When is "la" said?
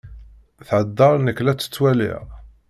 1.41-1.53